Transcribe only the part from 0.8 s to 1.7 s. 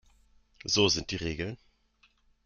sind die Regeln.